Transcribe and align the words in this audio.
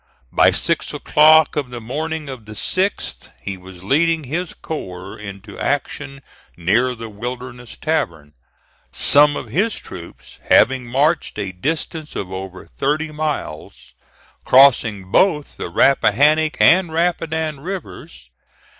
By 0.31 0.49
six 0.49 0.95
o'clock 0.95 1.55
of 1.55 1.69
the 1.69 1.79
morning 1.79 2.27
of 2.27 2.45
the 2.47 2.53
6th 2.55 3.29
he 3.39 3.55
was 3.55 3.83
leading 3.83 4.23
his 4.23 4.55
corps 4.55 5.15
into 5.15 5.59
action 5.59 6.23
near 6.57 6.95
the 6.95 7.07
Wilderness 7.07 7.77
Tavern, 7.77 8.33
some 8.91 9.35
of 9.37 9.49
his 9.49 9.75
troops 9.77 10.39
having 10.49 10.87
marched 10.87 11.37
a 11.37 11.51
distance 11.51 12.15
of 12.15 12.31
over 12.33 12.65
thirty 12.65 13.11
miles, 13.11 13.93
crossing 14.43 15.11
both 15.11 15.57
the 15.57 15.69
Rappahannock 15.69 16.59
and 16.59 16.91
Rapidan 16.91 17.59
rivers. 17.59 18.31